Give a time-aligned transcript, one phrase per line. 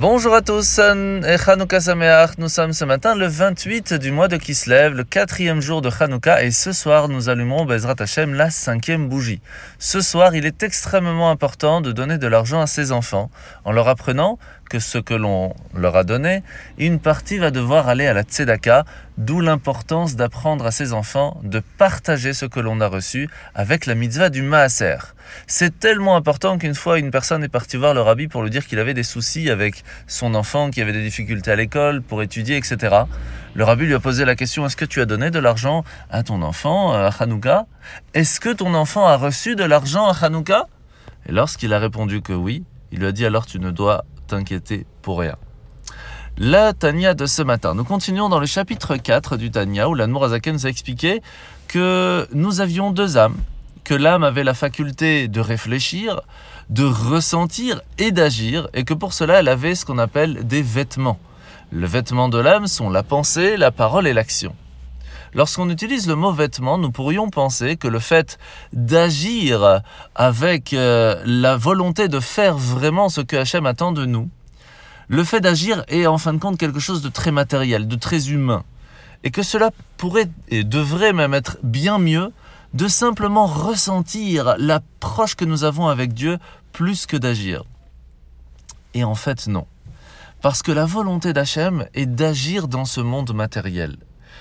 [0.00, 0.80] Bonjour à tous.
[2.38, 6.42] Nous sommes ce matin le 28 du mois de Kislev, le quatrième jour de Chanukah,
[6.42, 9.42] et ce soir nous allumons Bezrat Hashem la cinquième bougie.
[9.78, 13.30] Ce soir, il est extrêmement important de donner de l'argent à ses enfants
[13.66, 14.38] en leur apprenant
[14.70, 16.42] que ce que l'on leur a donné,
[16.78, 18.84] une partie va devoir aller à la tzedaka,
[19.18, 23.96] d'où l'importance d'apprendre à ses enfants de partager ce que l'on a reçu avec la
[23.96, 24.96] mitzvah du maaser.
[25.48, 28.66] C'est tellement important qu'une fois une personne est partie voir le rabbi pour lui dire
[28.66, 32.56] qu'il avait des soucis avec son enfant, qui avait des difficultés à l'école, pour étudier,
[32.56, 33.02] etc.
[33.54, 36.22] Le rabbi lui a posé la question, est-ce que tu as donné de l'argent à
[36.22, 37.66] ton enfant à Hanouka?
[38.14, 40.68] Est-ce que ton enfant a reçu de l'argent à Hanouka?
[41.26, 44.86] Et lorsqu'il a répondu que oui, il lui a dit alors tu ne dois t'inquiéter
[45.02, 45.36] pour rien.
[46.38, 47.74] La Tania de ce matin.
[47.74, 51.20] Nous continuons dans le chapitre 4 du Tania où l'Anmour Azaken nous a expliqué
[51.68, 53.36] que nous avions deux âmes,
[53.84, 56.20] que l'âme avait la faculté de réfléchir,
[56.70, 61.18] de ressentir et d'agir, et que pour cela elle avait ce qu'on appelle des vêtements.
[61.72, 64.54] Le vêtement de l'âme sont la pensée, la parole et l'action.
[65.34, 68.38] Lorsqu'on utilise le mot vêtement, nous pourrions penser que le fait
[68.72, 69.82] d'agir
[70.14, 74.28] avec euh, la volonté de faire vraiment ce que Hachem attend de nous,
[75.08, 78.30] le fait d'agir est en fin de compte quelque chose de très matériel, de très
[78.30, 78.64] humain.
[79.22, 82.32] Et que cela pourrait et devrait même être bien mieux
[82.74, 86.38] de simplement ressentir l'approche que nous avons avec Dieu
[86.72, 87.64] plus que d'agir.
[88.94, 89.66] Et en fait, non.
[90.42, 93.96] Parce que la volonté d'Hachem est d'agir dans ce monde matériel.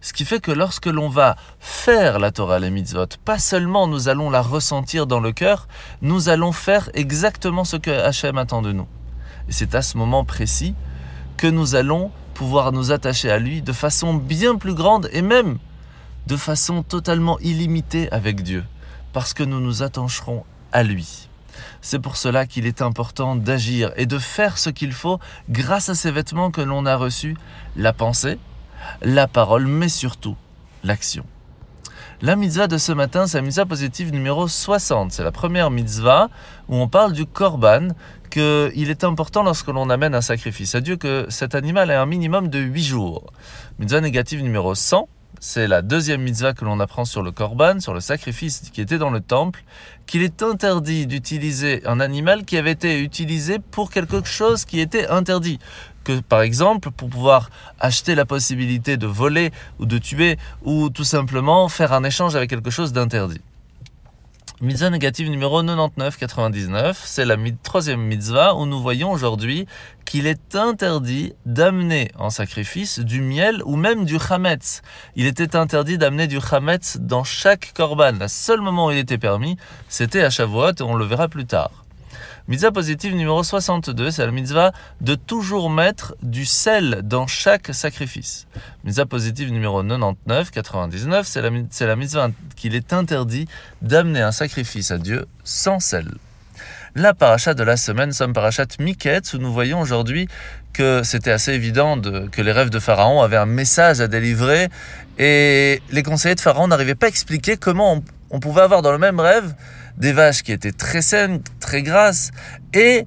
[0.00, 4.08] Ce qui fait que lorsque l'on va faire la Torah, les mitzvot, pas seulement nous
[4.08, 5.68] allons la ressentir dans le cœur,
[6.02, 8.86] nous allons faire exactement ce que Hachem attend de nous.
[9.48, 10.74] Et c'est à ce moment précis
[11.36, 15.58] que nous allons pouvoir nous attacher à lui de façon bien plus grande et même
[16.26, 18.64] de façon totalement illimitée avec Dieu,
[19.12, 21.28] parce que nous nous attacherons à lui.
[21.82, 25.94] C'est pour cela qu'il est important d'agir et de faire ce qu'il faut grâce à
[25.94, 27.36] ces vêtements que l'on a reçus,
[27.76, 28.38] la pensée,
[29.02, 30.36] la parole, mais surtout
[30.84, 31.24] l'action.
[32.22, 35.10] La mitzvah de ce matin, c'est la mitzvah positive numéro 60.
[35.12, 36.28] C'est la première mitzvah
[36.68, 37.88] où on parle du korban,
[38.30, 42.04] qu'il est important lorsque l'on amène un sacrifice à Dieu que cet animal ait un
[42.04, 43.32] minimum de 8 jours.
[43.78, 45.08] Mitzvah négative numéro 100,
[45.38, 48.98] c'est la deuxième mitzvah que l'on apprend sur le korban, sur le sacrifice qui était
[48.98, 49.64] dans le temple,
[50.06, 55.08] qu'il est interdit d'utiliser un animal qui avait été utilisé pour quelque chose qui était
[55.08, 55.58] interdit
[56.28, 61.68] par exemple pour pouvoir acheter la possibilité de voler ou de tuer ou tout simplement
[61.68, 63.40] faire un échange avec quelque chose d'interdit.
[64.62, 69.66] Mitzvah négative numéro 9999, c'est la troisième mitzvah où nous voyons aujourd'hui
[70.04, 74.82] qu'il est interdit d'amener en sacrifice du miel ou même du chametz.
[75.16, 78.12] Il était interdit d'amener du chametz dans chaque korban.
[78.20, 79.56] Le seul moment où il était permis,
[79.88, 81.70] c'était à Shavuot et on le verra plus tard.
[82.50, 88.48] Mitzvah positive numéro 62, c'est la mitzvah de toujours mettre du sel dans chaque sacrifice.
[88.82, 93.46] Mitzvah positive numéro 99, 99, c'est la, c'est la mitzvah qu'il est interdit
[93.82, 96.08] d'amener un sacrifice à Dieu sans sel.
[96.96, 100.26] La paracha de la semaine, sommes parachat Miket, où nous voyons aujourd'hui
[100.72, 104.70] que c'était assez évident que les rêves de Pharaon avaient un message à délivrer
[105.20, 108.98] et les conseillers de Pharaon n'arrivaient pas à expliquer comment on pouvait avoir dans le
[108.98, 109.54] même rêve
[109.96, 112.30] des vaches qui étaient très saines, très grasses,
[112.74, 113.06] et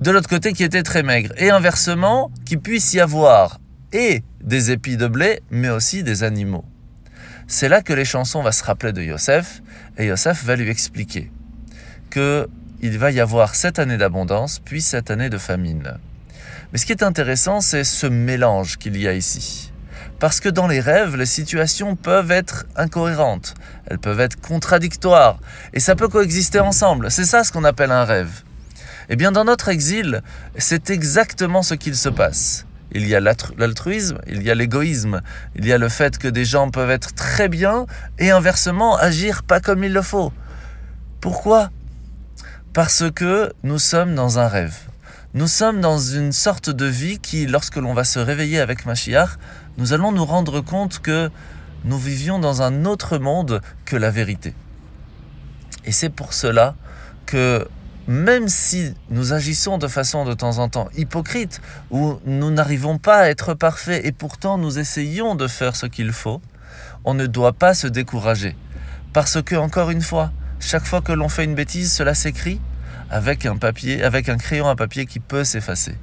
[0.00, 1.32] de l'autre côté qui étaient très maigres.
[1.36, 3.58] Et inversement, qu'il puisse y avoir
[3.92, 6.64] et des épis de blé, mais aussi des animaux.
[7.46, 9.62] C'est là que les chansons vont se rappeler de Yosef,
[9.98, 11.30] et Yosef va lui expliquer
[12.10, 12.48] que
[12.80, 15.98] il va y avoir cette année d'abondance, puis cette année de famine.
[16.72, 19.71] Mais ce qui est intéressant, c'est ce mélange qu'il y a ici.
[20.18, 23.54] Parce que dans les rêves, les situations peuvent être incohérentes,
[23.86, 25.38] elles peuvent être contradictoires,
[25.72, 27.10] et ça peut coexister ensemble.
[27.10, 28.42] C'est ça ce qu'on appelle un rêve.
[29.08, 30.22] Eh bien, dans notre exil,
[30.56, 32.66] c'est exactement ce qu'il se passe.
[32.92, 35.22] Il y a l'altruisme, il y a l'égoïsme,
[35.56, 37.86] il y a le fait que des gens peuvent être très bien
[38.18, 40.32] et inversement agir pas comme il le faut.
[41.20, 41.70] Pourquoi?
[42.74, 44.76] Parce que nous sommes dans un rêve.
[45.34, 49.30] Nous sommes dans une sorte de vie qui, lorsque l'on va se réveiller avec Mashiach,
[49.78, 51.30] nous allons nous rendre compte que
[51.86, 54.54] nous vivions dans un autre monde que la vérité.
[55.86, 56.74] Et c'est pour cela
[57.24, 57.66] que
[58.06, 63.20] même si nous agissons de façon de temps en temps hypocrite, ou nous n'arrivons pas
[63.20, 66.42] à être parfaits et pourtant nous essayons de faire ce qu'il faut,
[67.06, 68.54] on ne doit pas se décourager.
[69.14, 70.30] Parce que, encore une fois,
[70.60, 72.60] chaque fois que l'on fait une bêtise, cela s'écrit
[73.12, 75.94] avec un papier, avec un crayon à papier qui peut s'effacer.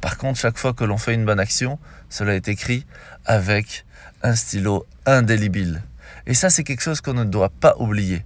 [0.00, 1.78] Par contre, chaque fois que l'on fait une bonne action,
[2.10, 2.84] cela est écrit
[3.26, 3.86] avec
[4.24, 5.82] un stylo indélébile.
[6.26, 8.24] Et ça, c'est quelque chose qu'on ne doit pas oublier.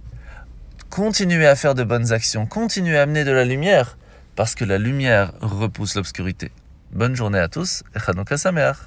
[0.89, 3.97] Continuez à faire de bonnes actions, continuez à amener de la lumière,
[4.35, 6.51] parce que la lumière repousse l'obscurité.
[6.91, 8.77] Bonne journée à tous et Hanouka Sameach